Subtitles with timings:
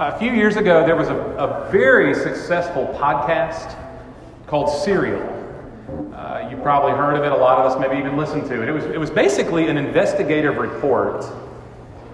[0.00, 3.74] A few years ago, there was a, a very successful podcast
[4.46, 5.20] called Serial.
[6.14, 7.32] Uh, you probably heard of it.
[7.32, 8.68] A lot of us maybe even listened to it.
[8.68, 11.26] It was, it was basically an investigative report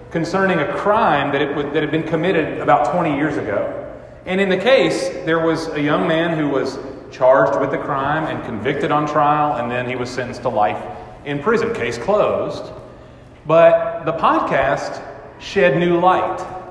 [0.09, 3.95] concerning a crime that, it, that had been committed about 20 years ago.
[4.25, 6.79] And in the case, there was a young man who was
[7.11, 10.83] charged with the crime and convicted on trial, and then he was sentenced to life
[11.23, 11.71] in prison.
[11.75, 12.65] Case closed.
[13.45, 15.03] But the podcast
[15.39, 16.63] shed new light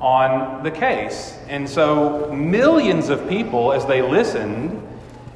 [0.00, 1.38] on the case.
[1.48, 4.86] And so millions of people, as they listened,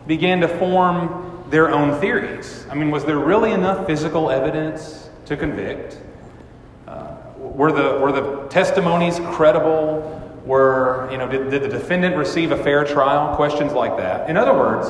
[0.06, 2.66] began to form their own theories.
[2.70, 5.98] I mean, was there really enough physical evidence to convict?
[6.86, 10.16] Uh, were, the, were the testimonies credible?
[10.44, 13.34] Were, you know, did, did the defendant receive a fair trial?
[13.36, 14.28] Questions like that.
[14.28, 14.88] In other words,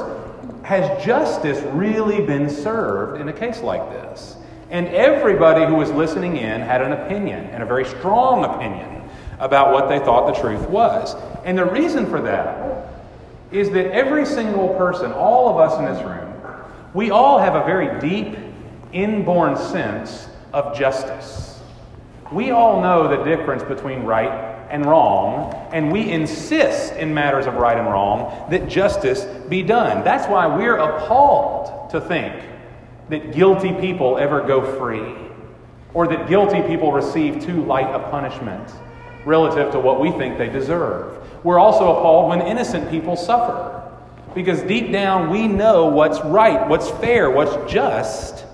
[0.64, 4.36] has justice really been served in a case like this?
[4.70, 8.99] And everybody who was listening in had an opinion, and a very strong opinion
[9.40, 11.16] about what they thought the truth was.
[11.44, 12.86] And the reason for that
[13.50, 16.32] is that every single person, all of us in this room,
[16.94, 18.38] we all have a very deep,
[18.92, 21.60] inborn sense of justice.
[22.30, 27.54] We all know the difference between right and wrong, and we insist in matters of
[27.54, 30.04] right and wrong that justice be done.
[30.04, 32.44] That's why we're appalled to think
[33.08, 35.14] that guilty people ever go free,
[35.92, 38.70] or that guilty people receive too light a punishment
[39.24, 41.18] relative to what we think they deserve.
[41.44, 43.76] We're also appalled when innocent people suffer.
[44.34, 48.44] Because deep down, we know what's right, what's fair, what's just.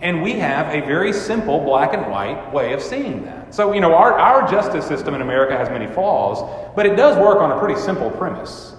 [0.00, 3.54] And we have a very simple black and white way of seeing that.
[3.54, 7.16] So, you know, our, our justice system in America has many flaws, but it does
[7.16, 8.74] work on a pretty simple premise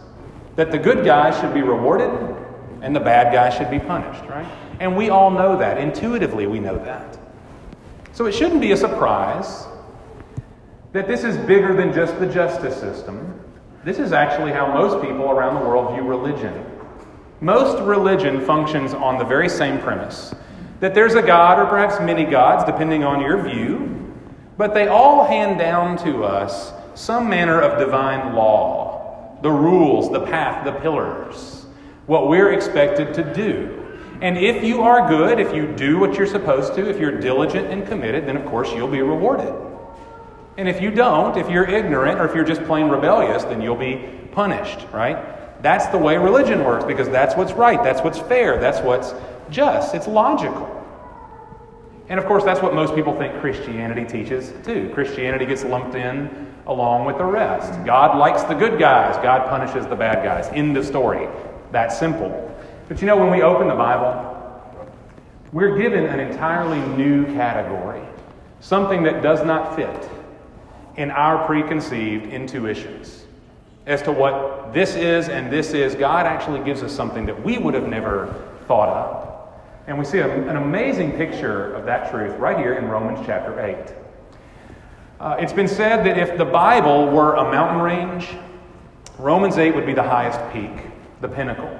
[0.55, 2.11] that the good guy should be rewarded
[2.81, 4.47] and the bad guy should be punished, right?
[4.79, 5.77] And we all know that.
[5.77, 7.17] Intuitively, we know that.
[8.13, 9.65] So it shouldn't be a surprise
[10.93, 13.39] that this is bigger than just the justice system.
[13.83, 16.65] This is actually how most people around the world view religion.
[17.41, 20.33] Most religion functions on the very same premise
[20.79, 24.13] that there's a God or perhaps many gods, depending on your view,
[24.57, 28.91] but they all hand down to us some manner of divine law
[29.41, 31.65] the rules, the path, the pillars,
[32.05, 33.97] what we're expected to do.
[34.21, 37.67] And if you are good, if you do what you're supposed to, if you're diligent
[37.67, 39.53] and committed, then of course you'll be rewarded.
[40.57, 43.75] And if you don't, if you're ignorant or if you're just plain rebellious, then you'll
[43.75, 45.61] be punished, right?
[45.63, 49.13] That's the way religion works because that's what's right, that's what's fair, that's what's
[49.49, 50.79] just, it's logical.
[52.09, 54.91] And of course, that's what most people think Christianity teaches too.
[54.93, 57.83] Christianity gets lumped in along with the rest.
[57.85, 60.47] God likes the good guys, God punishes the bad guys.
[60.53, 61.27] End of story.
[61.71, 62.55] That simple.
[62.87, 64.29] But you know, when we open the Bible,
[65.51, 68.01] we're given an entirely new category,
[68.59, 70.09] something that does not fit
[70.95, 73.25] in our preconceived intuitions
[73.85, 75.95] as to what this is and this is.
[75.95, 78.33] God actually gives us something that we would have never
[78.67, 79.29] thought of.
[79.87, 83.59] And we see a, an amazing picture of that truth right here in Romans chapter
[83.59, 83.93] 8.
[85.19, 88.29] Uh, it's been said that if the Bible were a mountain range,
[89.17, 90.85] Romans 8 would be the highest peak,
[91.21, 91.79] the pinnacle.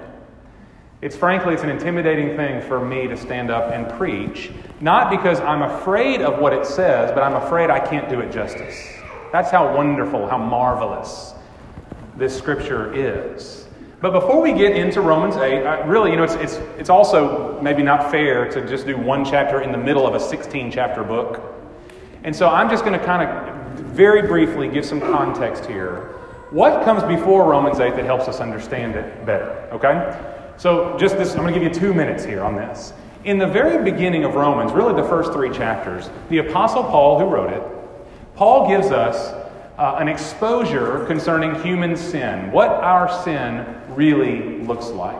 [1.02, 5.41] It's frankly, it's an intimidating thing for me to stand up and preach, not because
[5.41, 9.03] I'm afraid of what it says, but I'm afraid I can't do it justice.
[9.33, 11.33] That's how wonderful, how marvelous
[12.16, 13.66] this scripture is.
[13.99, 17.59] But before we get into Romans 8, I, really, you know, it's, it's, it's also
[17.59, 21.03] maybe not fair to just do one chapter in the middle of a 16 chapter
[21.03, 21.41] book.
[22.23, 26.09] And so I'm just going to kind of very briefly give some context here.
[26.51, 29.67] What comes before Romans 8 that helps us understand it better?
[29.72, 30.16] Okay?
[30.57, 32.93] So just this, I'm going to give you two minutes here on this.
[33.23, 37.25] In the very beginning of Romans, really the first three chapters, the Apostle Paul, who
[37.25, 37.72] wrote it,
[38.35, 39.33] Paul gives us
[39.77, 45.19] uh, an exposure concerning human sin, what our sin really looks like.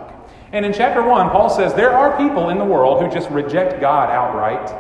[0.52, 3.82] And in chapter 1, Paul says there are people in the world who just reject
[3.82, 4.80] God outright.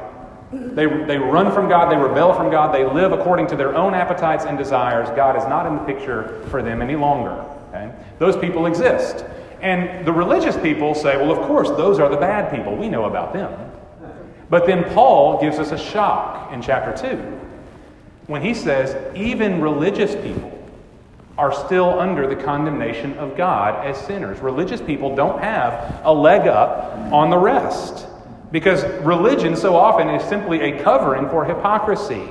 [0.51, 3.95] They, they run from God, they rebel from God, they live according to their own
[3.95, 5.09] appetites and desires.
[5.16, 7.43] God is not in the picture for them any longer.
[7.69, 7.91] Okay?
[8.19, 9.25] Those people exist.
[9.61, 12.75] And the religious people say, well, of course, those are the bad people.
[12.75, 13.72] We know about them.
[14.49, 17.42] But then Paul gives us a shock in chapter 2
[18.28, 20.52] when he says even religious people
[21.37, 24.40] are still under the condemnation of God as sinners.
[24.40, 28.05] Religious people don't have a leg up on the rest
[28.52, 32.28] because religion so often is simply a covering for hypocrisy.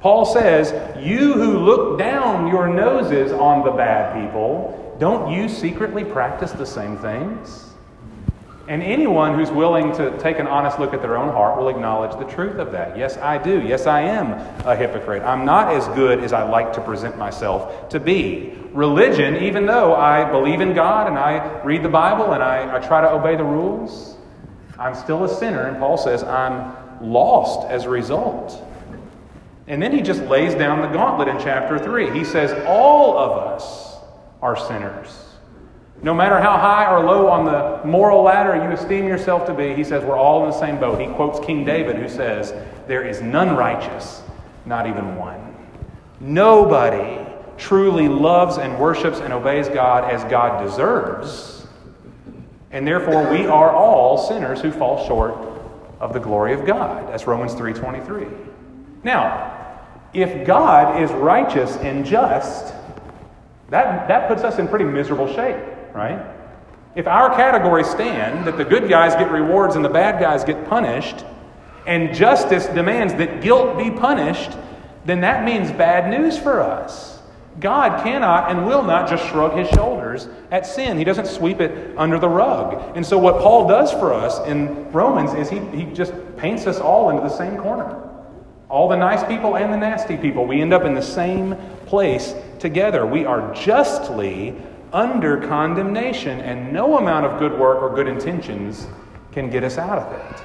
[0.00, 0.72] Paul says,
[1.02, 6.66] You who look down your noses on the bad people, don't you secretly practice the
[6.66, 7.71] same things?
[8.68, 12.16] And anyone who's willing to take an honest look at their own heart will acknowledge
[12.16, 12.96] the truth of that.
[12.96, 13.60] Yes, I do.
[13.60, 14.32] Yes, I am
[14.64, 15.22] a hypocrite.
[15.22, 18.56] I'm not as good as I like to present myself to be.
[18.72, 22.78] Religion, even though I believe in God and I read the Bible and I, I
[22.78, 24.16] try to obey the rules,
[24.78, 25.66] I'm still a sinner.
[25.66, 26.72] And Paul says I'm
[27.02, 28.62] lost as a result.
[29.66, 32.10] And then he just lays down the gauntlet in chapter 3.
[32.16, 33.96] He says, All of us
[34.40, 35.31] are sinners.
[36.02, 39.72] No matter how high or low on the moral ladder you esteem yourself to be,
[39.72, 41.00] he says we're all in the same boat.
[41.00, 42.52] He quotes King David, who says,
[42.88, 44.22] There is none righteous,
[44.66, 45.54] not even one.
[46.18, 47.24] Nobody
[47.56, 51.66] truly loves and worships and obeys God as God deserves.
[52.72, 55.36] And therefore, we are all sinners who fall short
[56.00, 57.06] of the glory of God.
[57.12, 58.26] That's Romans 3:23.
[59.04, 59.52] Now,
[60.12, 62.74] if God is righteous and just,
[63.70, 65.56] that, that puts us in pretty miserable shape
[65.92, 66.24] right?
[66.94, 70.68] If our categories stand that the good guys get rewards and the bad guys get
[70.68, 71.24] punished,
[71.86, 74.52] and justice demands that guilt be punished,
[75.04, 77.20] then that means bad news for us.
[77.60, 80.96] God cannot and will not just shrug his shoulders at sin.
[80.96, 82.96] He doesn't sweep it under the rug.
[82.96, 86.78] And so, what Paul does for us in Romans is he, he just paints us
[86.78, 88.08] all into the same corner.
[88.70, 90.46] All the nice people and the nasty people.
[90.46, 93.04] We end up in the same place together.
[93.04, 94.56] We are justly
[94.92, 98.86] under condemnation, and no amount of good work or good intentions
[99.32, 100.42] can get us out of it.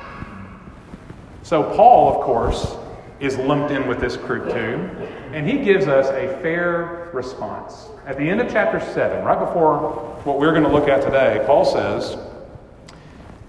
[1.43, 2.75] So, Paul, of course,
[3.19, 4.89] is lumped in with this group too,
[5.33, 7.87] and he gives us a fair response.
[8.05, 9.77] At the end of chapter 7, right before
[10.23, 12.17] what we're going to look at today, Paul says,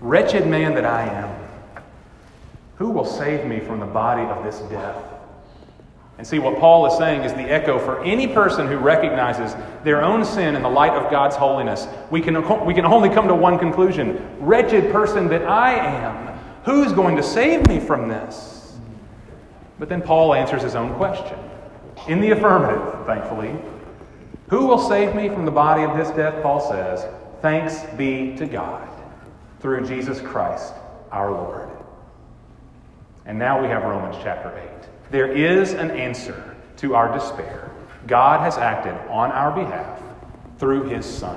[0.00, 1.82] Wretched man that I am,
[2.76, 5.17] who will save me from the body of this death?
[6.18, 9.54] And see, what Paul is saying is the echo for any person who recognizes
[9.84, 11.86] their own sin in the light of God's holiness.
[12.10, 16.92] We can, we can only come to one conclusion Wretched person that I am, who's
[16.92, 18.76] going to save me from this?
[19.78, 21.38] But then Paul answers his own question
[22.08, 23.54] in the affirmative, thankfully.
[24.48, 26.42] Who will save me from the body of this death?
[26.42, 27.06] Paul says,
[27.42, 28.88] Thanks be to God
[29.60, 30.74] through Jesus Christ
[31.12, 31.68] our Lord.
[33.24, 34.88] And now we have Romans chapter 8.
[35.10, 37.70] There is an answer to our despair.
[38.06, 40.00] God has acted on our behalf
[40.58, 41.36] through his Son.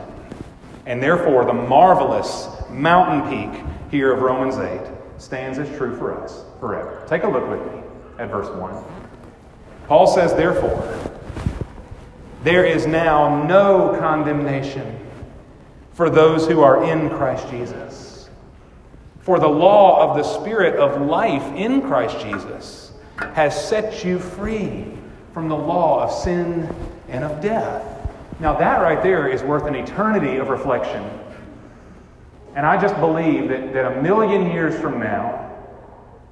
[0.86, 4.82] And therefore, the marvelous mountain peak here of Romans 8
[5.18, 7.04] stands as true for us forever.
[7.08, 7.82] Take a look with me
[8.18, 8.84] at verse 1.
[9.88, 11.12] Paul says, Therefore,
[12.44, 14.98] there is now no condemnation
[15.94, 18.30] for those who are in Christ Jesus.
[19.20, 22.91] For the law of the Spirit of life in Christ Jesus
[23.34, 24.86] has set you free
[25.34, 26.74] from the law of sin
[27.08, 27.86] and of death.
[28.40, 31.08] Now, that right there is worth an eternity of reflection.
[32.56, 35.50] And I just believe that, that a million years from now,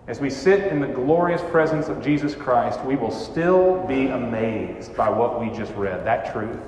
[0.08, 4.96] as we sit in the glorious presence of Jesus Christ, we will still be amazed
[4.96, 6.60] by what we just read, that truth.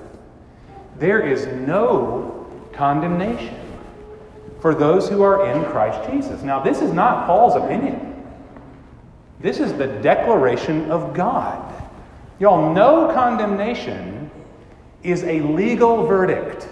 [0.98, 3.58] There is no condemnation
[4.60, 6.44] for those who are in Christ Jesus.
[6.44, 8.11] Now, this is not Paul's opinion.
[9.42, 11.68] This is the declaration of God.
[12.40, 14.30] Y'all, no condemnation
[15.04, 16.64] is a legal verdict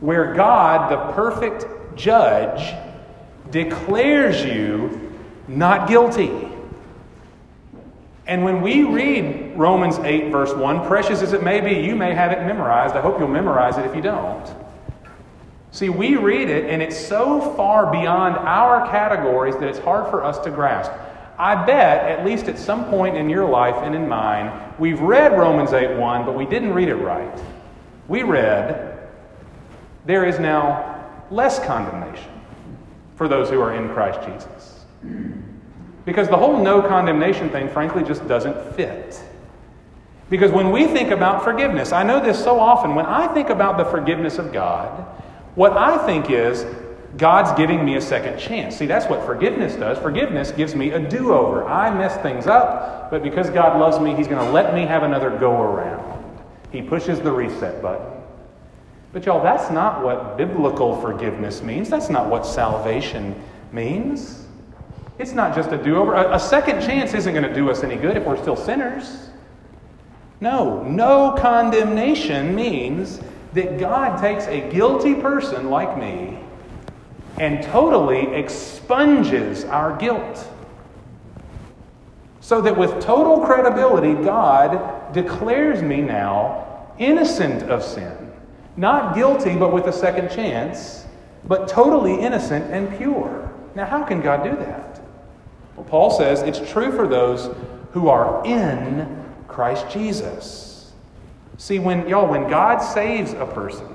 [0.00, 2.74] where God, the perfect judge,
[3.50, 5.12] declares you
[5.48, 6.30] not guilty.
[8.26, 12.14] And when we read Romans 8, verse 1, precious as it may be, you may
[12.14, 12.94] have it memorized.
[12.94, 14.54] I hope you'll memorize it if you don't.
[15.72, 20.22] See, we read it, and it's so far beyond our categories that it's hard for
[20.24, 20.92] us to grasp.
[21.38, 25.32] I bet, at least at some point in your life and in mine, we've read
[25.32, 27.40] Romans 8 1, but we didn't read it right.
[28.08, 28.98] We read,
[30.06, 32.30] There is now less condemnation
[33.16, 34.84] for those who are in Christ Jesus.
[36.04, 39.22] Because the whole no condemnation thing, frankly, just doesn't fit.
[40.30, 43.78] Because when we think about forgiveness, I know this so often, when I think about
[43.78, 45.06] the forgiveness of God,
[45.54, 46.66] what I think is
[47.16, 48.76] God's giving me a second chance.
[48.76, 49.98] See, that's what forgiveness does.
[49.98, 51.64] Forgiveness gives me a do over.
[51.64, 55.02] I mess things up, but because God loves me, He's going to let me have
[55.02, 56.24] another go around.
[56.72, 58.06] He pushes the reset button.
[59.12, 61.88] But, y'all, that's not what biblical forgiveness means.
[61.88, 63.40] That's not what salvation
[63.70, 64.44] means.
[65.20, 66.14] It's not just a do over.
[66.14, 69.28] A, a second chance isn't going to do us any good if we're still sinners.
[70.40, 73.20] No, no condemnation means
[73.52, 76.40] that God takes a guilty person like me
[77.38, 80.48] and totally expunges our guilt.
[82.40, 88.32] So that with total credibility, God declares me now innocent of sin.
[88.76, 91.06] Not guilty, but with a second chance,
[91.44, 93.52] but totally innocent and pure.
[93.74, 95.00] Now, how can God do that?
[95.76, 97.54] Well, Paul says it's true for those
[97.92, 100.92] who are in Christ Jesus.
[101.58, 103.88] See, when y'all, when God saves a person,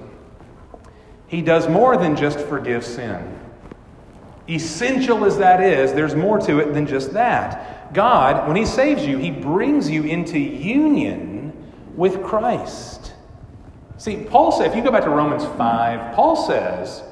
[1.30, 3.40] he does more than just forgive sin.
[4.50, 7.94] Essential as that is, there's more to it than just that.
[7.94, 11.54] God, when He saves you, He brings you into union
[11.96, 13.14] with Christ.
[13.98, 17.04] See, Paul said, if you go back to Romans 5, Paul says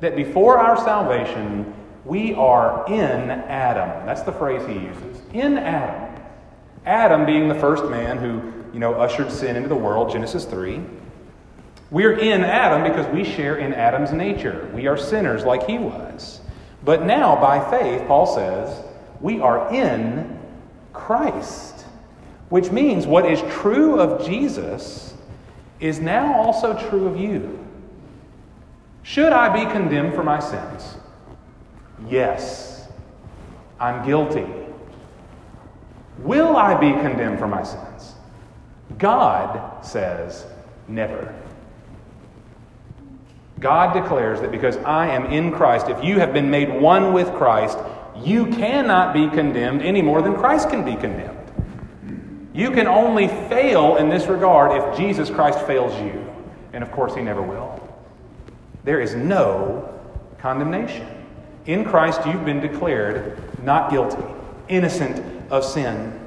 [0.00, 4.06] that before our salvation, we are in Adam.
[4.06, 5.22] That's the phrase he uses.
[5.32, 6.22] In Adam.
[6.84, 10.82] Adam being the first man who, you know, ushered sin into the world, Genesis 3.
[11.94, 14.68] We're in Adam because we share in Adam's nature.
[14.74, 16.40] We are sinners like he was.
[16.84, 18.84] But now, by faith, Paul says,
[19.20, 20.36] we are in
[20.92, 21.82] Christ,
[22.48, 25.14] which means what is true of Jesus
[25.78, 27.64] is now also true of you.
[29.04, 30.96] Should I be condemned for my sins?
[32.08, 32.88] Yes,
[33.78, 34.46] I'm guilty.
[36.18, 38.16] Will I be condemned for my sins?
[38.98, 40.44] God says,
[40.88, 41.32] never.
[43.60, 47.32] God declares that because I am in Christ, if you have been made one with
[47.34, 47.78] Christ,
[48.16, 51.38] you cannot be condemned any more than Christ can be condemned.
[52.52, 56.24] You can only fail in this regard if Jesus Christ fails you.
[56.72, 57.80] And of course, he never will.
[58.84, 59.98] There is no
[60.38, 61.06] condemnation.
[61.66, 64.22] In Christ, you've been declared not guilty,
[64.68, 66.20] innocent of sin.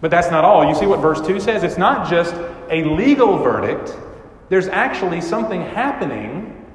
[0.00, 0.68] But that's not all.
[0.68, 1.64] You see what verse 2 says?
[1.64, 2.34] It's not just
[2.70, 3.96] a legal verdict,
[4.48, 6.66] there's actually something happening.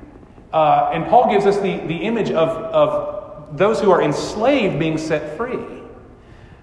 [0.52, 4.98] Uh, and Paul gives us the, the image of, of those who are enslaved being
[4.98, 5.60] set free.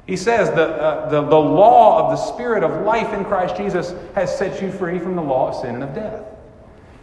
[0.06, 3.94] He says the, uh, the, the law of the Spirit of life in Christ Jesus
[4.14, 6.24] has set you free from the law of sin and of death.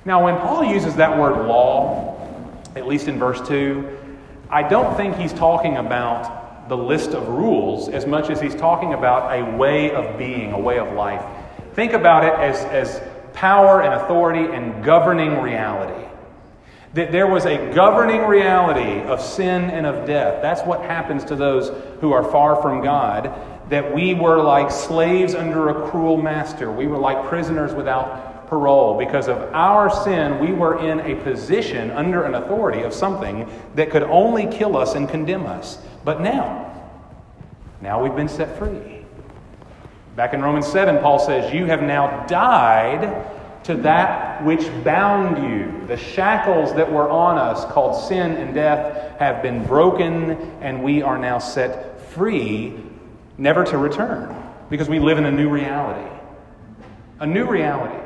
[0.04, 2.18] Now, when Paul uses that word law,
[2.76, 3.98] at least in verse 2,
[4.50, 8.94] I don't think he's talking about the list of rules as much as he's talking
[8.94, 11.24] about a way of being, a way of life.
[11.74, 13.02] Think about it as, as
[13.38, 16.08] power and authority and governing reality.
[16.96, 20.42] That there was a governing reality of sin and of death.
[20.42, 21.70] That's what happens to those
[22.02, 23.32] who are far from God.
[23.70, 26.72] That we were like slaves under a cruel master.
[26.72, 28.98] We were like prisoners without parole.
[28.98, 33.92] Because of our sin, we were in a position under an authority of something that
[33.92, 35.78] could only kill us and condemn us.
[36.04, 36.74] But now,
[37.82, 38.97] now we've been set free.
[40.18, 43.24] Back in Romans 7, Paul says, You have now died
[43.66, 45.86] to that which bound you.
[45.86, 51.04] The shackles that were on us, called sin and death, have been broken, and we
[51.04, 52.74] are now set free,
[53.38, 54.36] never to return,
[54.72, 56.10] because we live in a new reality.
[57.20, 58.04] A new reality.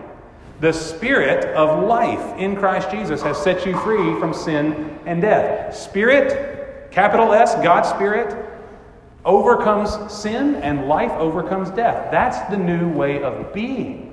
[0.60, 5.74] The Spirit of life in Christ Jesus has set you free from sin and death.
[5.74, 8.50] Spirit, capital S, God's Spirit,
[9.25, 12.12] overcomes sin and life overcomes death.
[12.12, 14.12] That's the new way of being.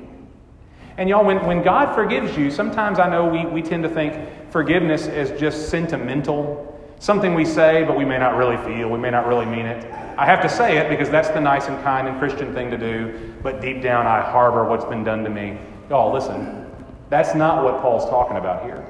[0.99, 4.51] And y'all, when, when God forgives you, sometimes I know we, we tend to think
[4.51, 9.11] forgiveness is just sentimental, something we say, but we may not really feel, we may
[9.11, 9.85] not really mean it.
[10.19, 12.77] I have to say it because that's the nice and kind and Christian thing to
[12.77, 15.57] do, but deep down I harbor what's been done to me.
[15.89, 16.67] Y'all, listen,
[17.09, 18.85] that's not what Paul's talking about here.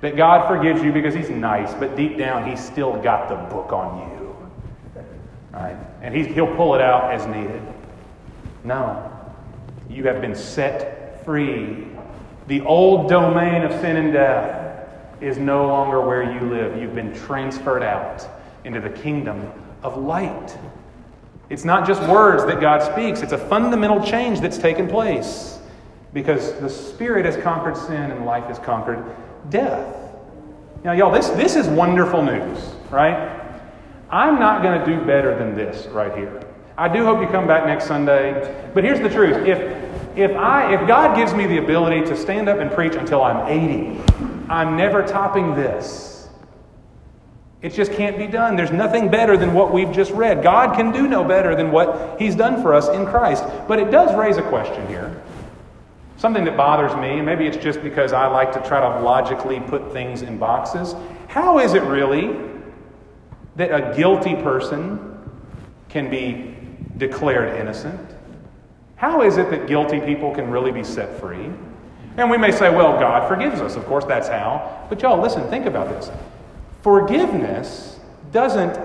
[0.00, 3.72] That God forgives you because he's nice, but deep down he's still got the book
[3.72, 4.15] on you.
[5.56, 5.76] Right?
[6.02, 7.62] And he'll pull it out as needed.
[8.62, 9.10] No.
[9.88, 11.86] You have been set free.
[12.46, 14.86] The old domain of sin and death
[15.22, 16.80] is no longer where you live.
[16.80, 18.28] You've been transferred out
[18.64, 19.50] into the kingdom
[19.82, 20.58] of light.
[21.48, 25.58] It's not just words that God speaks, it's a fundamental change that's taken place
[26.12, 29.04] because the Spirit has conquered sin and life has conquered
[29.48, 29.96] death.
[30.84, 32.58] Now, y'all, this, this is wonderful news,
[32.90, 33.35] right?
[34.10, 36.42] I'm not going to do better than this right here.
[36.78, 38.70] I do hope you come back next Sunday.
[38.74, 39.46] But here's the truth.
[39.46, 39.58] If,
[40.16, 43.46] if, I, if God gives me the ability to stand up and preach until I'm
[43.48, 44.00] 80,
[44.48, 46.28] I'm never topping this.
[47.62, 48.54] It just can't be done.
[48.54, 50.42] There's nothing better than what we've just read.
[50.42, 53.42] God can do no better than what He's done for us in Christ.
[53.66, 55.20] But it does raise a question here.
[56.18, 59.60] Something that bothers me, and maybe it's just because I like to try to logically
[59.60, 60.94] put things in boxes.
[61.28, 62.55] How is it really
[63.56, 65.18] that a guilty person
[65.88, 66.56] can be
[66.96, 68.00] declared innocent?
[68.96, 71.50] How is it that guilty people can really be set free?
[72.16, 73.76] And we may say, well, God forgives us.
[73.76, 74.86] Of course, that's how.
[74.88, 76.10] But y'all, listen, think about this.
[76.82, 78.00] Forgiveness
[78.32, 78.78] doesn't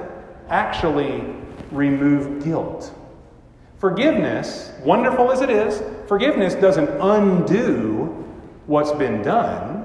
[0.49, 1.23] actually
[1.71, 2.93] remove guilt.
[3.77, 8.05] Forgiveness, wonderful as it is, forgiveness doesn't undo
[8.67, 9.80] what's been done.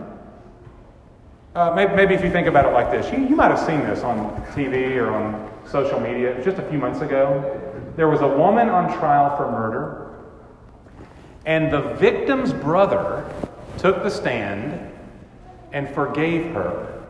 [1.57, 3.81] Uh, maybe, maybe, if you think about it like this, you, you might have seen
[3.81, 6.39] this on TV or on social media.
[6.45, 7.59] Just a few months ago,
[7.97, 10.19] there was a woman on trial for murder,
[11.47, 13.27] and the victim's brother
[13.79, 14.93] took the stand
[15.73, 17.03] and forgave her.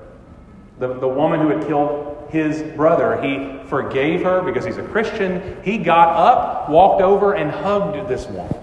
[0.78, 5.60] The, the woman who had killed his brother, he forgave her because he's a Christian.
[5.64, 8.54] He got up, walked over, and hugged this woman.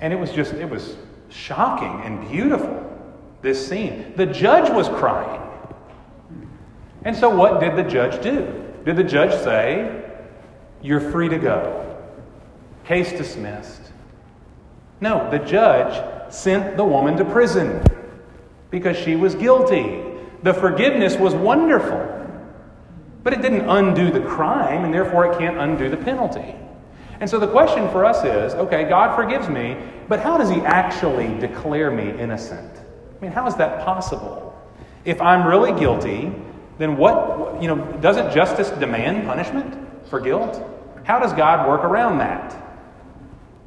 [0.00, 0.96] And it was just, it was
[1.28, 2.91] shocking and beautiful
[3.42, 4.12] this scene.
[4.16, 5.40] The judge was crying.
[7.04, 8.64] And so, what did the judge do?
[8.84, 10.04] Did the judge say,
[10.80, 11.98] You're free to go?
[12.84, 13.92] Case dismissed.
[15.00, 17.82] No, the judge sent the woman to prison
[18.70, 20.00] because she was guilty.
[20.42, 22.08] The forgiveness was wonderful,
[23.22, 26.54] but it didn't undo the crime, and therefore it can't undo the penalty.
[27.20, 29.76] And so the question for us is okay, God forgives me,
[30.08, 32.71] but how does He actually declare me innocent?
[33.22, 34.52] I mean, how is that possible?
[35.04, 36.32] If I'm really guilty,
[36.78, 40.60] then what, you know, doesn't justice demand punishment for guilt?
[41.04, 42.60] How does God work around that?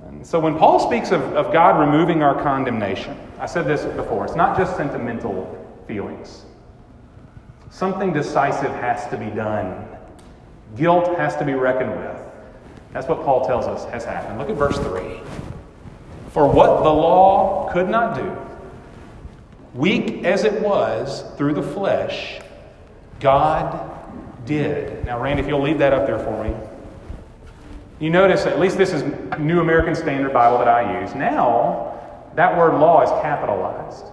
[0.08, 4.26] And so when Paul speaks of, of God removing our condemnation, I said this before,
[4.26, 6.44] it's not just sentimental feelings.
[7.70, 9.88] Something decisive has to be done.
[10.76, 12.20] Guilt has to be reckoned with.
[12.92, 14.38] That's what Paul tells us has happened.
[14.38, 15.22] Look at verse 3.
[16.32, 18.45] For what the law could not do,
[19.76, 22.40] Weak as it was through the flesh,
[23.20, 23.92] God
[24.46, 25.06] did.
[25.06, 26.56] Now, Randy, if you'll leave that up there for me.
[28.00, 29.04] You notice, at least this is
[29.38, 31.14] New American Standard Bible that I use.
[31.14, 32.00] Now,
[32.36, 34.06] that word law is capitalized.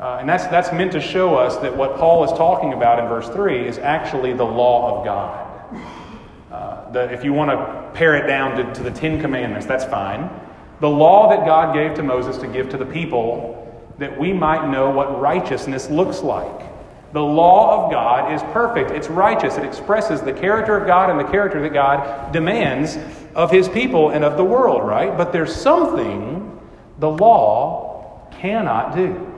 [0.00, 3.08] Uh, and that's, that's meant to show us that what Paul is talking about in
[3.08, 5.82] verse 3 is actually the law of God.
[6.50, 9.84] Uh, the, if you want to pare it down to, to the Ten Commandments, that's
[9.84, 10.30] fine.
[10.80, 13.61] The law that God gave to Moses to give to the people
[13.98, 16.72] that we might know what righteousness looks like.
[17.12, 21.20] The law of God is perfect, it's righteous, it expresses the character of God and
[21.20, 22.98] the character that God demands
[23.34, 25.16] of his people and of the world, right?
[25.16, 26.60] But there's something
[26.98, 29.28] the law cannot do.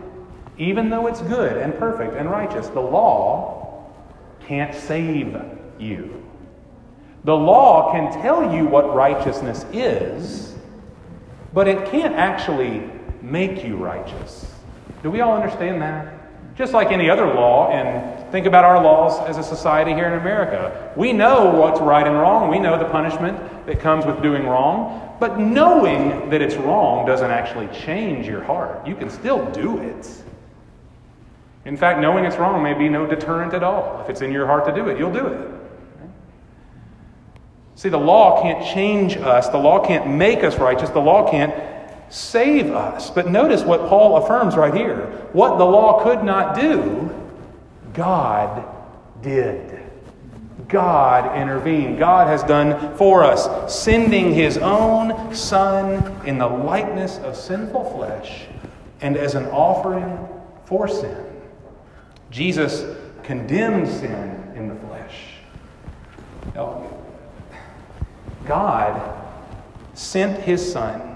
[0.56, 3.90] Even though it's good and perfect and righteous, the law
[4.46, 5.36] can't save
[5.78, 6.22] you.
[7.24, 10.54] The law can tell you what righteousness is,
[11.52, 12.88] but it can't actually
[13.24, 14.46] make you righteous.
[15.02, 16.12] Do we all understand that?
[16.56, 20.20] Just like any other law, and think about our laws as a society here in
[20.20, 20.92] America.
[20.96, 22.48] We know what's right and wrong.
[22.48, 25.16] We know the punishment that comes with doing wrong.
[25.18, 28.86] But knowing that it's wrong doesn't actually change your heart.
[28.86, 30.08] You can still do it.
[31.64, 34.00] In fact, knowing it's wrong may be no deterrent at all.
[34.02, 35.50] If it's in your heart to do it, you'll do it.
[37.76, 41.52] See, the law can't change us, the law can't make us righteous, the law can't
[42.08, 43.10] save us.
[43.10, 45.06] But notice what Paul affirms right here.
[45.32, 47.10] What the law could not do,
[47.92, 48.64] God
[49.22, 49.80] did.
[50.68, 51.98] God intervened.
[51.98, 58.46] God has done for us, sending his own Son in the likeness of sinful flesh
[59.00, 60.18] and as an offering
[60.64, 61.24] for sin.
[62.30, 62.84] Jesus
[63.22, 65.34] condemned sin in the flesh.
[66.54, 66.90] Now,
[68.46, 69.22] God
[69.94, 71.13] sent his Son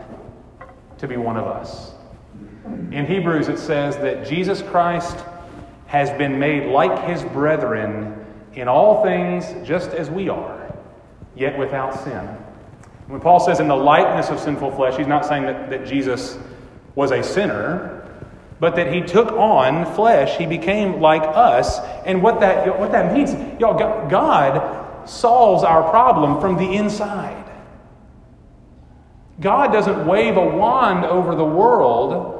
[0.98, 1.92] to be one of us.
[2.64, 5.24] In Hebrews, it says that Jesus Christ
[5.86, 10.74] has been made like his brethren in all things just as we are,
[11.34, 12.26] yet without sin.
[13.06, 16.38] When Paul says in the likeness of sinful flesh, he's not saying that, that Jesus
[16.94, 18.06] was a sinner,
[18.60, 20.36] but that he took on flesh.
[20.36, 21.78] He became like us.
[22.04, 23.78] And what that, what that means, y'all,
[24.10, 27.37] God solves our problem from the inside.
[29.40, 32.34] God doesn't wave a wand over the world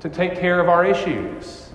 [0.00, 1.68] to take care of our issues.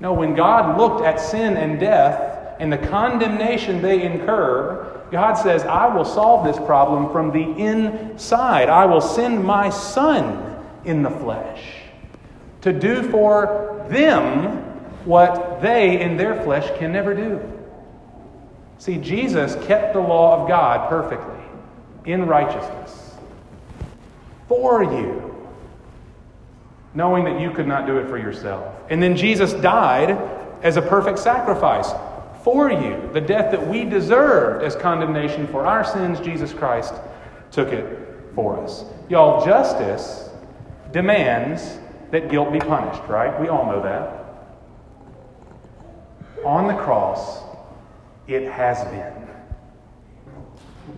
[0.00, 5.62] No, when God looked at sin and death and the condemnation they incur, God says,
[5.62, 8.68] I will solve this problem from the inside.
[8.68, 11.62] I will send my Son in the flesh
[12.62, 14.58] to do for them
[15.04, 17.40] what they in their flesh can never do.
[18.78, 21.40] See, Jesus kept the law of God perfectly
[22.04, 23.01] in righteousness
[24.52, 25.48] for you,
[26.92, 28.76] knowing that you could not do it for yourself.
[28.90, 30.10] And then Jesus died
[30.62, 31.90] as a perfect sacrifice
[32.44, 33.08] for you.
[33.14, 36.92] The death that we deserved as condemnation for our sins, Jesus Christ
[37.50, 37.98] took it
[38.34, 38.84] for us.
[39.08, 40.28] Y'all, justice
[40.92, 41.78] demands
[42.10, 43.40] that guilt be punished, right?
[43.40, 44.18] We all know that.
[46.44, 47.42] On the cross,
[48.28, 49.21] it has been.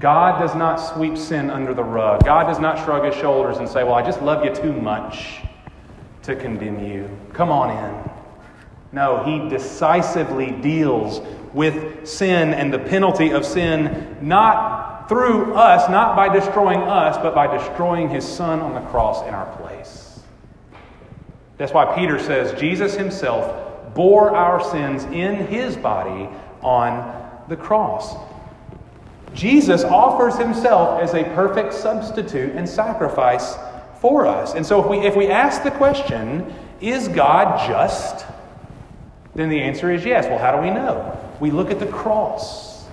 [0.00, 2.24] God does not sweep sin under the rug.
[2.24, 5.40] God does not shrug his shoulders and say, Well, I just love you too much
[6.22, 7.08] to condemn you.
[7.32, 8.10] Come on in.
[8.92, 11.20] No, he decisively deals
[11.52, 17.34] with sin and the penalty of sin, not through us, not by destroying us, but
[17.34, 20.20] by destroying his son on the cross in our place.
[21.56, 26.28] That's why Peter says Jesus himself bore our sins in his body
[26.62, 28.16] on the cross.
[29.34, 33.56] Jesus offers himself as a perfect substitute and sacrifice
[34.00, 34.54] for us.
[34.54, 38.26] And so if we, if we ask the question, is God just?
[39.34, 40.26] Then the answer is yes.
[40.26, 41.18] Well, how do we know?
[41.40, 42.84] We look at the cross,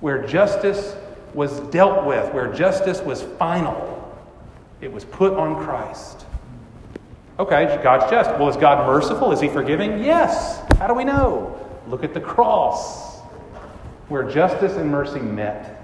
[0.00, 0.96] where justice
[1.32, 3.92] was dealt with, where justice was final.
[4.80, 6.26] It was put on Christ.
[7.38, 8.30] Okay, God's just.
[8.30, 9.32] Well, is God merciful?
[9.32, 10.02] Is He forgiving?
[10.02, 10.60] Yes.
[10.78, 11.58] How do we know?
[11.88, 13.18] Look at the cross,
[14.08, 15.83] where justice and mercy met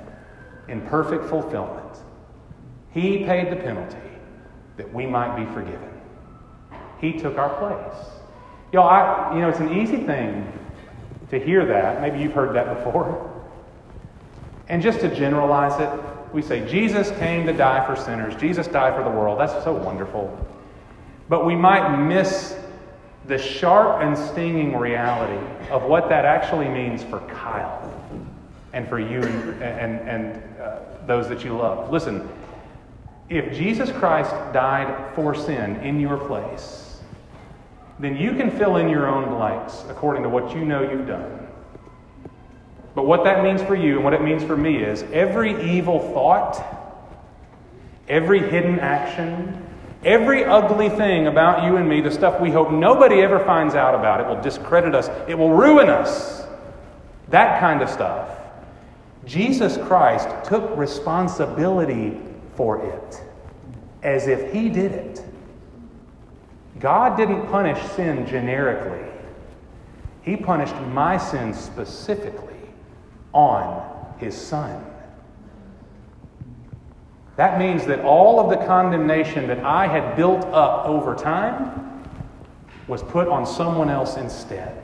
[0.71, 1.99] in perfect fulfillment.
[2.93, 3.97] He paid the penalty
[4.77, 5.89] that we might be forgiven.
[7.01, 8.07] He took our place.
[8.73, 10.51] Y'all, I, you know, it's an easy thing
[11.31, 12.01] to hear that.
[12.01, 13.27] Maybe you've heard that before.
[14.69, 15.91] And just to generalize it,
[16.33, 18.37] we say, Jesus came to die for sinners.
[18.37, 19.41] Jesus died for the world.
[19.41, 20.47] That's so wonderful.
[21.29, 22.57] But we might miss
[23.27, 28.00] the sharp and stinging reality of what that actually means for Kyle
[28.73, 31.91] and for you and, and, and uh, those that you love.
[31.91, 32.29] Listen,
[33.29, 37.01] if Jesus Christ died for sin in your place,
[37.99, 41.47] then you can fill in your own blanks according to what you know you've done.
[42.95, 46.13] But what that means for you and what it means for me is every evil
[46.13, 46.61] thought,
[48.09, 49.65] every hidden action,
[50.05, 53.95] every ugly thing about you and me, the stuff we hope nobody ever finds out
[53.95, 56.45] about, it will discredit us, it will ruin us.
[57.29, 58.40] That kind of stuff
[59.25, 62.19] Jesus Christ took responsibility
[62.57, 63.23] for it
[64.03, 65.25] as if he did it.
[66.81, 69.07] God didn't punish sin generically,
[70.23, 72.55] He punished my sin specifically
[73.33, 74.85] on His Son.
[77.37, 82.03] That means that all of the condemnation that I had built up over time
[82.89, 84.77] was put on someone else instead.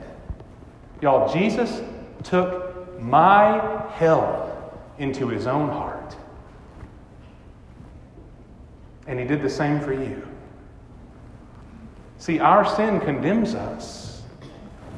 [1.01, 1.81] Y'all, Jesus
[2.23, 2.66] took
[2.99, 6.15] my hell into his own heart.
[9.07, 10.27] And he did the same for you.
[12.17, 14.23] See, our sin condemns us,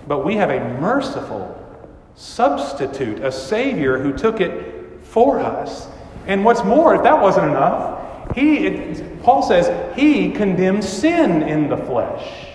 [0.07, 1.55] but we have a merciful
[2.15, 5.87] substitute, a Savior who took it for us.
[6.27, 11.69] And what's more, if that wasn't enough, he, it, Paul says, he condemns sin in
[11.69, 12.47] the flesh.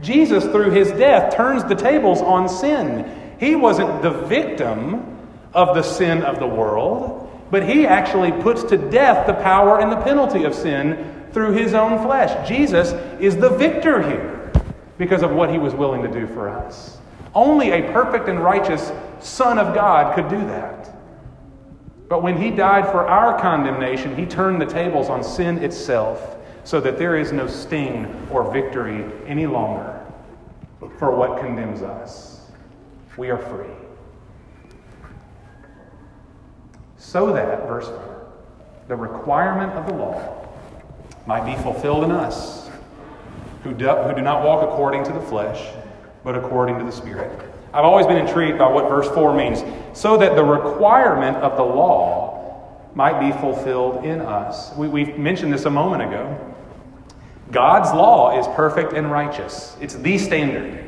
[0.00, 3.25] Jesus, through his death, turns the tables on sin.
[3.38, 5.16] He wasn't the victim
[5.52, 9.92] of the sin of the world, but he actually puts to death the power and
[9.92, 12.48] the penalty of sin through his own flesh.
[12.48, 14.52] Jesus is the victor here
[14.98, 16.98] because of what he was willing to do for us.
[17.34, 20.90] Only a perfect and righteous Son of God could do that.
[22.08, 26.80] But when he died for our condemnation, he turned the tables on sin itself so
[26.80, 30.00] that there is no sting or victory any longer
[30.98, 32.35] for what condemns us
[33.16, 33.72] we are free.
[36.96, 38.26] So that, verse 4,
[38.88, 40.46] the requirement of the law
[41.26, 42.68] might be fulfilled in us
[43.62, 45.72] who do, who do not walk according to the flesh,
[46.24, 47.30] but according to the Spirit.
[47.72, 49.62] I've always been intrigued by what verse 4 means.
[49.92, 52.36] So that the requirement of the law
[52.94, 54.74] might be fulfilled in us.
[54.76, 56.54] We, we mentioned this a moment ago.
[57.50, 60.85] God's law is perfect and righteous, it's the standard.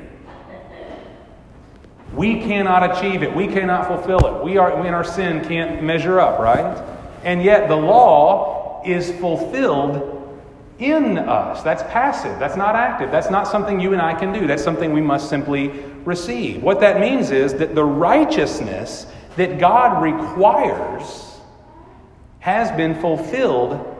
[2.14, 3.34] We cannot achieve it.
[3.34, 4.44] We cannot fulfill it.
[4.44, 6.82] We are in our sin can't measure up, right?
[7.24, 10.14] And yet the law is fulfilled
[10.78, 11.62] in us.
[11.62, 12.38] That's passive.
[12.38, 13.10] That's not active.
[13.10, 14.46] That's not something you and I can do.
[14.46, 15.68] That's something we must simply
[16.04, 16.62] receive.
[16.62, 21.36] What that means is that the righteousness that God requires
[22.38, 23.96] has been fulfilled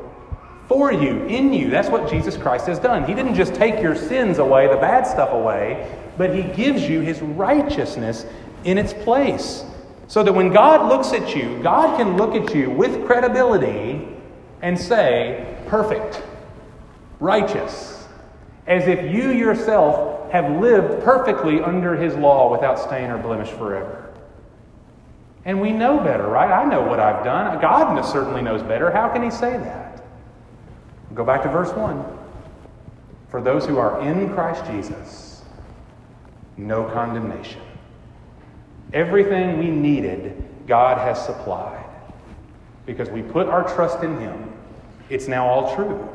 [0.68, 1.71] for you, in you.
[1.71, 3.05] That's what Jesus Christ has done.
[3.05, 7.00] He didn't just take your sins away, the bad stuff away, but He gives you
[7.00, 8.26] His righteousness
[8.64, 9.64] in its place.
[10.09, 14.09] So that when God looks at you, God can look at you with credibility
[14.62, 16.22] and say, perfect,
[17.20, 18.07] righteous,
[18.66, 24.12] as if you yourself have lived perfectly under His law without stain or blemish forever.
[25.44, 26.50] And we know better, right?
[26.50, 27.61] I know what I've done.
[27.61, 28.90] God certainly knows better.
[28.90, 30.04] How can He say that?
[31.14, 32.04] Go back to verse 1.
[33.31, 35.28] For those who are in Christ Jesus,
[36.59, 37.61] no condemnation.
[38.92, 41.85] Everything we needed, God has supplied.
[42.85, 44.53] Because we put our trust in Him,
[45.09, 46.09] it's now all true.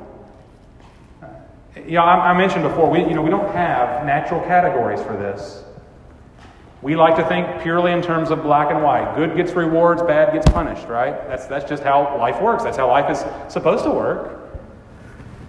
[1.75, 5.13] You know, I, I mentioned before, we, you know, we don't have natural categories for
[5.13, 5.63] this.
[6.81, 9.15] We like to think purely in terms of black and white.
[9.15, 11.15] Good gets rewards, bad gets punished, right?
[11.27, 12.63] That's, that's just how life works.
[12.63, 14.42] That's how life is supposed to work.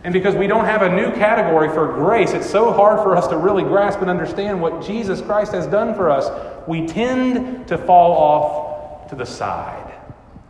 [0.05, 3.27] And because we don't have a new category for grace, it's so hard for us
[3.29, 6.29] to really grasp and understand what Jesus Christ has done for us.
[6.69, 9.95] We tend to fall off to the side.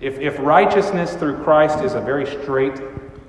[0.00, 2.80] If, if righteousness through Christ is a very straight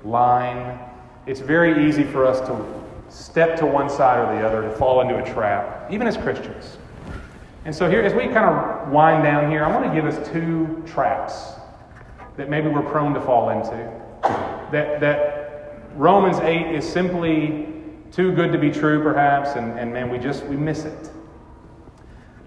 [0.04, 0.80] line,
[1.26, 5.02] it's very easy for us to step to one side or the other, to fall
[5.02, 6.76] into a trap, even as Christians.
[7.64, 10.28] And so, here, as we kind of wind down here, I want to give us
[10.28, 11.52] two traps
[12.36, 13.76] that maybe we're prone to fall into.
[14.72, 15.35] That, that
[15.96, 17.68] Romans 8 is simply
[18.12, 21.10] too good to be true, perhaps, and, and man, we just we miss it.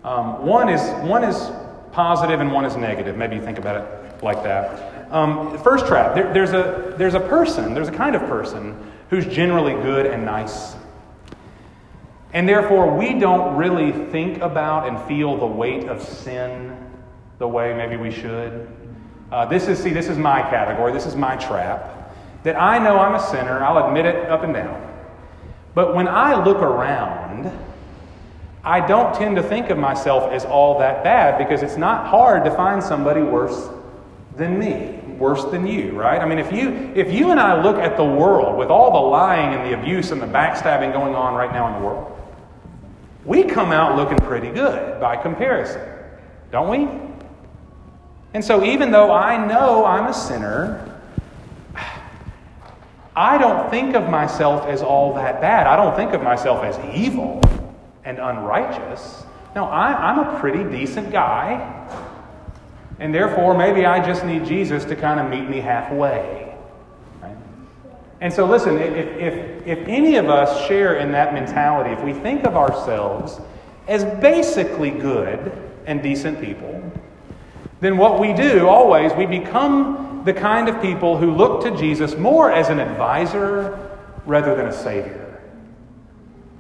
[0.04, 1.52] Um, one is one is
[1.92, 3.18] positive and one is negative.
[3.18, 5.12] Maybe you think about it like that.
[5.12, 9.26] Um, first trap: there, there's a there's a person, there's a kind of person who's
[9.26, 10.76] generally good and nice,
[12.34, 16.78] and therefore we don't really think about and feel the weight of sin
[17.40, 18.68] the way maybe we should.
[19.32, 20.92] Uh, this is see, this is my category.
[20.94, 21.99] This is my trap.
[22.44, 23.64] That I know I'm a sinner.
[23.64, 24.86] I'll admit it up and down.
[25.74, 27.30] But when I look around
[28.64, 32.44] I don't tend to think of myself as all that bad because it's not hard
[32.46, 33.70] to find somebody worse
[34.36, 36.22] than me, worse than you, right?
[36.22, 39.10] I mean, if you if you and I look at the world with all the
[39.10, 42.16] lying and the abuse and the backstabbing going on right now in the world,
[43.26, 45.82] we come out looking pretty good by comparison,
[46.52, 46.90] don't we?
[48.34, 50.89] And so even though I know I'm a sinner,
[53.20, 55.68] I don't think of myself as all that bad.
[55.68, 57.42] I don't think of myself as evil
[58.06, 59.26] and unrighteous.
[59.54, 61.60] No, I, am a pretty decent guy.
[62.98, 66.56] And therefore, maybe I just need Jesus to kind of meet me halfway.
[68.22, 72.14] And so, listen, if, if, if any of us share in that mentality, if we
[72.14, 73.42] think of ourselves
[73.90, 75.52] as basically good
[75.86, 76.90] and decent people,
[77.82, 82.16] then what we do always, we become the kind of people who look to Jesus
[82.18, 85.42] more as an advisor rather than a savior.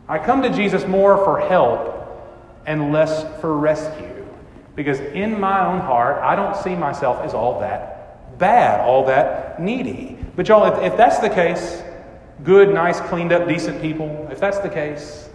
[0.08, 2.00] I come to Jesus more for help
[2.66, 4.26] and less for rescue.
[4.76, 9.62] Because in my own heart, I don't see myself as all that bad, all that
[9.62, 10.18] needy.
[10.36, 11.84] But, y'all, if, if that's the case,
[12.44, 15.30] good, nice, cleaned up, decent people, if that's the case,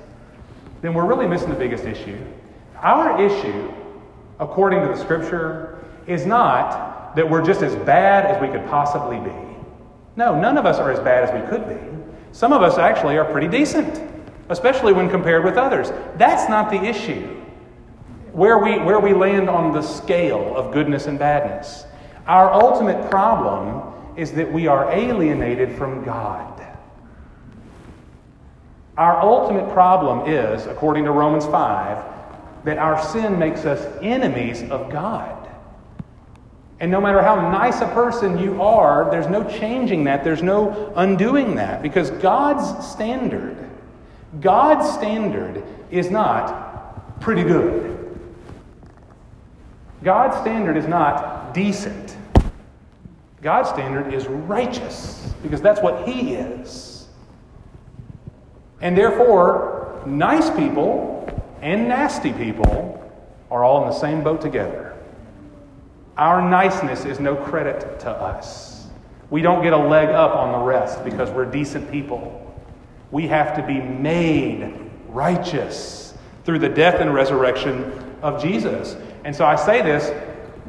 [0.80, 2.18] then we're really missing the biggest issue.
[2.76, 3.72] Our issue,
[4.40, 9.18] according to the scripture, is not that we're just as bad as we could possibly
[9.18, 9.36] be.
[10.16, 11.78] No, none of us are as bad as we could be.
[12.32, 14.14] Some of us actually are pretty decent
[14.50, 15.90] especially when compared with others.
[16.16, 17.40] That's not the issue.
[18.32, 21.84] Where we, where we land on the scale of goodness and badness.
[22.26, 26.50] Our ultimate problem is that we are alienated from God.
[28.96, 34.90] Our ultimate problem is, according to Romans 5, that our sin makes us enemies of
[34.90, 35.43] God.
[36.80, 40.92] And no matter how nice a person you are, there's no changing that, there's no
[40.96, 43.64] undoing that, because God's standard
[44.40, 47.90] God's standard is not pretty good.
[50.02, 52.16] God's standard is not decent.
[53.42, 57.08] God's standard is righteous because that's what He is.
[58.80, 61.20] And therefore, nice people
[61.62, 63.00] and nasty people
[63.50, 64.83] are all in the same boat together.
[66.16, 68.86] Our niceness is no credit to us.
[69.30, 72.40] We don't get a leg up on the rest because we're decent people.
[73.10, 78.96] We have to be made righteous through the death and resurrection of Jesus.
[79.24, 80.12] And so I say this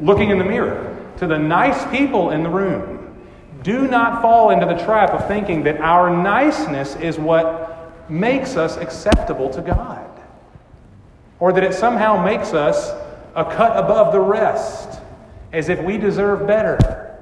[0.01, 3.17] looking in the mirror to the nice people in the room.
[3.63, 8.77] Do not fall into the trap of thinking that our niceness is what makes us
[8.77, 10.07] acceptable to God,
[11.39, 12.91] or that it somehow makes us
[13.35, 15.01] a cut above the rest,
[15.55, 17.17] as if we deserve better.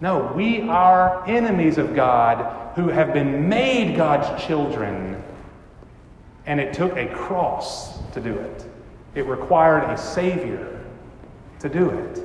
[0.00, 5.22] No, we are enemies of God who have been made God's children.
[6.44, 8.66] And it took a cross to do it,
[9.14, 10.84] it required a Savior
[11.60, 12.22] to do it.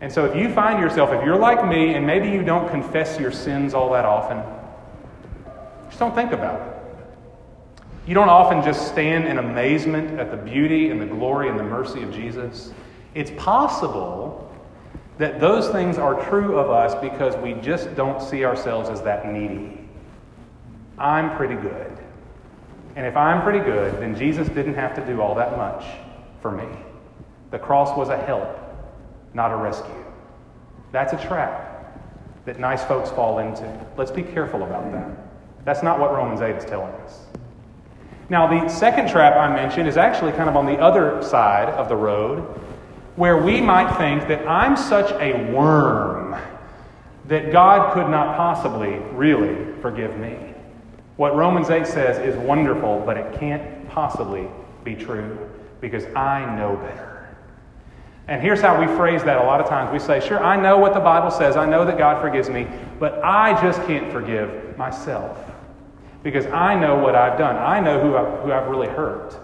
[0.00, 3.20] And so, if you find yourself, if you're like me, and maybe you don't confess
[3.20, 4.42] your sins all that often,
[5.88, 6.76] just don't think about it.
[8.06, 11.64] You don't often just stand in amazement at the beauty and the glory and the
[11.64, 12.72] mercy of Jesus.
[13.14, 14.50] It's possible
[15.18, 19.30] that those things are true of us because we just don't see ourselves as that
[19.30, 19.86] needy.
[20.98, 21.96] I'm pretty good.
[22.96, 25.84] And if I'm pretty good, then Jesus didn't have to do all that much
[26.40, 26.66] for me.
[27.50, 28.58] The cross was a help,
[29.34, 30.04] not a rescue.
[30.92, 31.70] That's a trap
[32.44, 33.86] that nice folks fall into.
[33.96, 35.10] Let's be careful about that.
[35.64, 37.26] That's not what Romans 8 is telling us.
[38.28, 41.88] Now, the second trap I mentioned is actually kind of on the other side of
[41.88, 42.60] the road,
[43.16, 46.36] where we might think that I'm such a worm
[47.26, 50.36] that God could not possibly really forgive me.
[51.16, 54.48] What Romans 8 says is wonderful, but it can't possibly
[54.84, 55.38] be true
[55.80, 57.10] because I know better.
[58.26, 59.92] And here's how we phrase that a lot of times.
[59.92, 61.56] We say, Sure, I know what the Bible says.
[61.56, 62.66] I know that God forgives me,
[62.98, 65.36] but I just can't forgive myself
[66.22, 67.56] because I know what I've done.
[67.56, 69.36] I know who I've, who I've really hurt.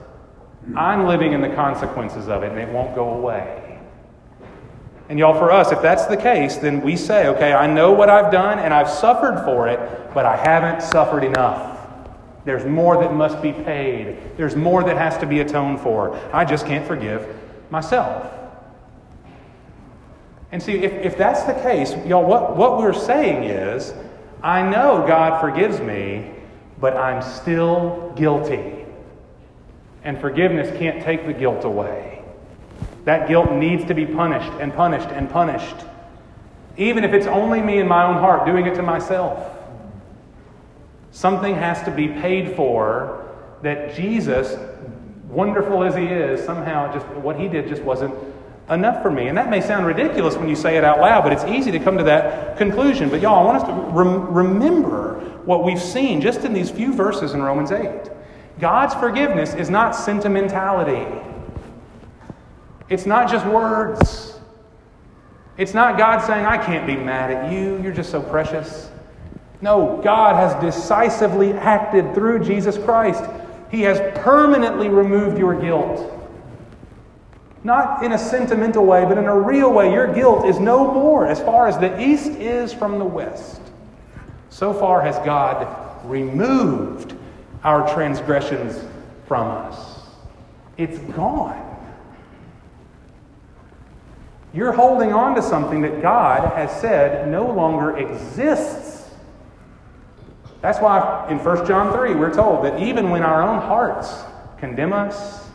[0.74, 3.66] I'm living in the consequences of it, and it won't go away.
[5.08, 8.10] And y'all, for us, if that's the case, then we say, okay, I know what
[8.10, 9.78] I've done and I've suffered for it,
[10.12, 11.78] but I haven't suffered enough.
[12.44, 16.16] There's more that must be paid, there's more that has to be atoned for.
[16.32, 17.36] I just can't forgive
[17.70, 18.32] myself.
[20.52, 23.94] And see, if, if that's the case, y'all, what, what we're saying is,
[24.42, 26.32] I know God forgives me,
[26.80, 28.75] but I'm still guilty.
[30.06, 32.22] And forgiveness can't take the guilt away.
[33.06, 35.74] That guilt needs to be punished and punished and punished,
[36.76, 39.52] even if it's only me in my own heart doing it to myself.
[41.10, 44.56] Something has to be paid for that Jesus,
[45.28, 48.14] wonderful as he is, somehow just what he did just wasn't
[48.70, 49.26] enough for me.
[49.26, 51.80] And that may sound ridiculous when you say it out loud, but it's easy to
[51.80, 53.10] come to that conclusion.
[53.10, 56.92] But y'all, I want us to rem- remember what we've seen just in these few
[56.92, 58.12] verses in Romans 8.
[58.58, 61.06] God's forgiveness is not sentimentality,
[62.88, 64.32] it's not just words.
[65.58, 68.90] It's not God saying, I can't be mad at you, you're just so precious.
[69.62, 73.24] No, God has decisively acted through Jesus Christ.
[73.70, 76.12] He has permanently removed your guilt.
[77.64, 79.92] Not in a sentimental way, but in a real way.
[79.92, 83.60] Your guilt is no more as far as the east is from the west.
[84.50, 85.66] So far has God
[86.04, 87.15] removed
[87.66, 88.80] our transgressions
[89.26, 89.98] from us.
[90.76, 91.64] It's gone.
[94.54, 99.10] You're holding on to something that God has said no longer exists.
[100.62, 104.22] That's why in 1 John 3, we're told that even when our own hearts
[104.58, 105.48] condemn us,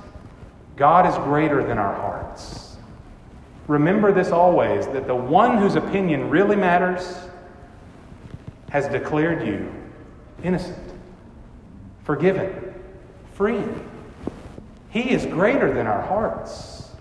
[0.75, 2.75] God is greater than our hearts.
[3.67, 7.17] Remember this always that the one whose opinion really matters
[8.69, 9.73] has declared you
[10.43, 10.90] innocent,
[12.11, 12.73] forgiven,
[13.35, 13.63] free.
[14.89, 16.91] He is greater than our hearts.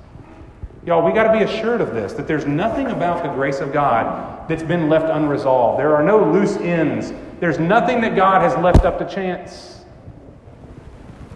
[0.87, 3.73] Y'all, we got to be assured of this that there's nothing about the grace of
[3.73, 5.81] God that's been left unresolved.
[5.81, 7.12] There are no loose ends.
[7.40, 9.81] There's nothing that God has left up to chance.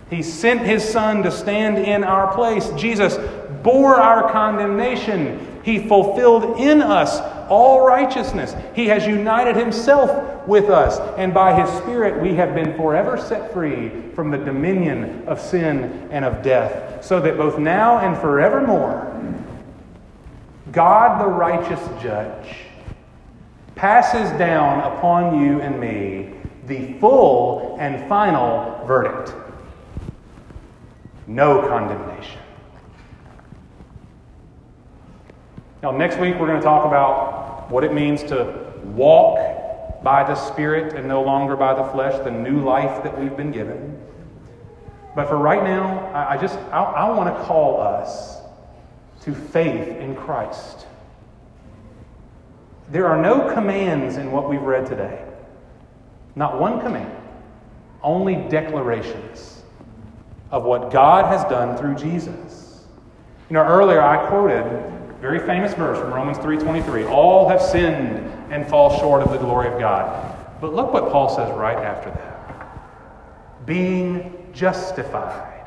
[0.08, 2.70] He sent his son to stand in our place.
[2.76, 3.16] Jesus
[3.64, 5.60] bore our condemnation.
[5.64, 8.54] He fulfilled in us all righteousness.
[8.74, 13.52] He has united himself with us, and by his Spirit we have been forever set
[13.52, 19.10] free from the dominion of sin and of death, so that both now and forevermore,
[20.72, 22.56] God the righteous judge
[23.74, 26.34] passes down upon you and me
[26.66, 29.34] the full and final verdict
[31.26, 32.40] no condemnation.
[35.84, 40.34] Now, next week we're going to talk about what it means to walk by the
[40.34, 44.02] Spirit and no longer by the flesh, the new life that we've been given.
[45.14, 48.38] But for right now, I, just I, I want to call us
[49.24, 50.86] to faith in Christ.
[52.88, 55.22] There are no commands in what we've read today.
[56.34, 57.14] Not one command.
[58.02, 59.62] Only declarations
[60.50, 62.86] of what God has done through Jesus.
[63.50, 64.93] You know, earlier I quoted
[65.24, 67.06] very famous verse from Romans 3:23.
[67.06, 70.36] All have sinned and fall short of the glory of God.
[70.60, 73.64] But look what Paul says right after that.
[73.64, 75.64] Being justified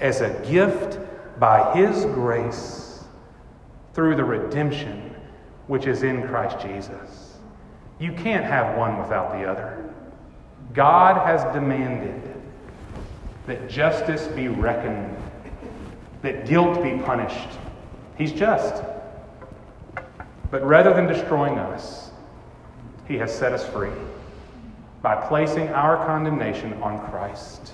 [0.00, 0.98] as a gift
[1.38, 3.04] by his grace
[3.92, 5.14] through the redemption
[5.66, 7.36] which is in Christ Jesus.
[7.98, 9.92] You can't have one without the other.
[10.72, 12.22] God has demanded
[13.46, 15.14] that justice be reckoned,
[16.22, 17.58] that guilt be punished,
[18.16, 18.82] He's just.
[20.50, 22.10] But rather than destroying us,
[23.06, 23.90] He has set us free
[25.02, 27.72] by placing our condemnation on Christ.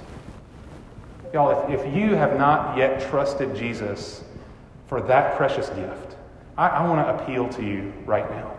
[1.32, 4.22] Y'all, if, if you have not yet trusted Jesus
[4.86, 6.16] for that precious gift,
[6.58, 8.54] I, I want to appeal to you right now.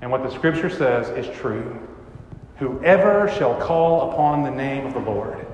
[0.00, 1.78] And what the scripture says is true.
[2.56, 5.44] Whoever shall call upon the name of the Lord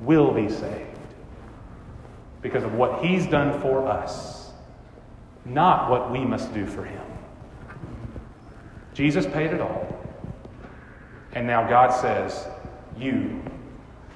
[0.00, 0.97] will be saved
[2.42, 4.50] because of what he's done for us,
[5.44, 7.04] not what we must do for him.
[8.94, 9.86] Jesus paid it all.
[11.32, 12.48] And now God says,
[12.98, 13.42] You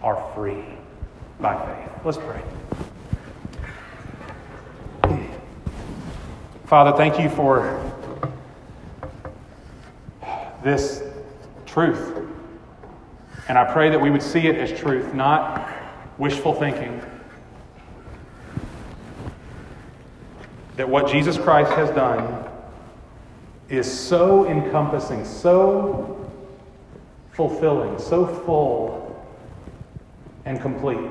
[0.03, 0.65] are free
[1.41, 2.05] by faith.
[2.05, 2.43] Let's pray.
[6.73, 7.81] Father, thank you for
[10.63, 11.03] this
[11.67, 12.27] truth.
[13.49, 15.71] And I pray that we would see it as truth, not
[16.17, 17.03] wishful thinking.
[20.77, 22.49] That what Jesus Christ has done
[23.69, 26.31] is so encompassing, so
[27.33, 29.25] fulfilling, so full
[30.45, 31.11] and complete.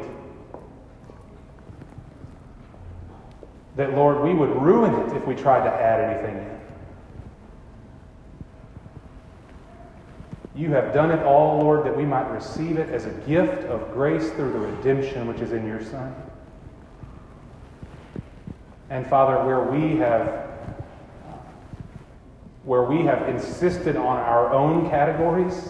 [3.75, 6.51] That, Lord, we would ruin it if we tried to add anything in.
[10.53, 13.93] You have done it all, Lord, that we might receive it as a gift of
[13.93, 16.13] grace through the redemption which is in your Son.
[18.91, 20.49] And Father, where we have
[22.65, 25.69] where we have insisted on our own categories,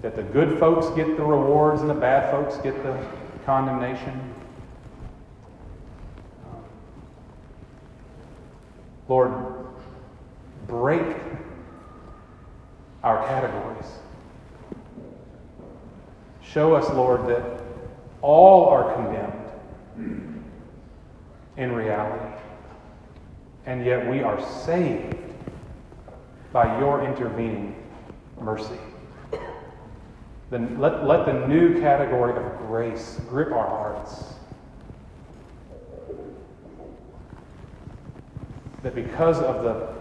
[0.00, 2.98] that the good folks get the rewards and the bad folks get the
[3.44, 4.34] condemnation.
[9.06, 9.32] Lord,
[10.66, 11.16] break
[13.04, 13.92] our categories.
[16.42, 17.62] Show us, Lord, that
[18.22, 20.31] all are condemned
[21.56, 22.34] in reality,
[23.66, 25.16] and yet we are saved
[26.52, 27.74] by your intervening
[28.40, 28.78] mercy.
[30.50, 34.34] Then let, let the new category of grace grip our hearts.
[38.82, 39.94] That because of the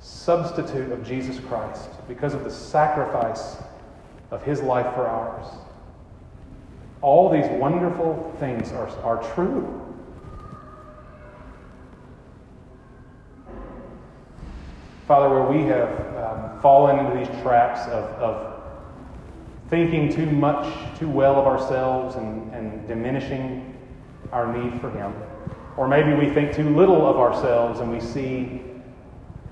[0.00, 3.56] substitute of Jesus Christ, because of the sacrifice
[4.30, 5.46] of his life for ours.
[7.00, 9.87] All these wonderful things are, are true.
[15.08, 15.88] Father, where we have
[16.18, 18.62] um, fallen into these traps of, of
[19.70, 23.74] thinking too much, too well of ourselves and, and diminishing
[24.32, 25.14] our need for Him.
[25.78, 28.60] Or maybe we think too little of ourselves and we see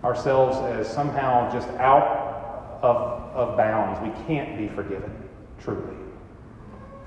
[0.05, 2.97] ourselves as somehow just out of,
[3.35, 3.99] of bounds.
[4.03, 5.11] We can't be forgiven,
[5.59, 5.97] truly.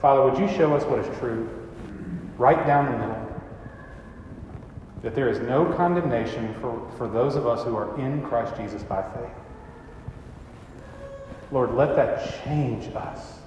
[0.01, 1.47] Father, would you show us what is true
[2.39, 3.18] right down the middle?
[5.01, 8.83] That there is no condemnation for, for those of us who are in Christ Jesus
[8.83, 9.31] by faith.
[11.51, 13.39] Lord, let that change us.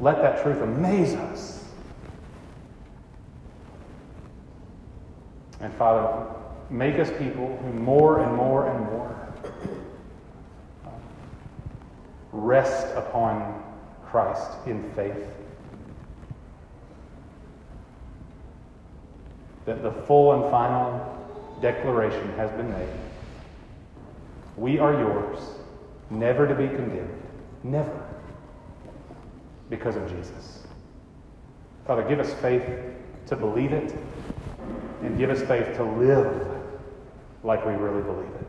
[0.00, 1.64] Let that truth amaze us.
[5.60, 6.26] And Father,
[6.70, 9.00] make us people who more and more and more
[12.32, 13.62] rest upon
[14.06, 15.26] Christ in faith.
[19.66, 21.18] That the full and final
[21.60, 22.88] declaration has been made.
[24.56, 25.38] We are yours,
[26.10, 27.22] never to be condemned.
[27.62, 28.06] Never.
[29.68, 30.64] Because of Jesus.
[31.86, 32.64] Father, give us faith
[33.26, 33.94] to believe it
[35.02, 36.46] and give us faith to live
[37.42, 38.46] like we really believe it.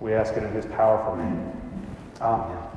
[0.00, 1.52] We ask it in his powerful name.
[2.20, 2.75] Amen.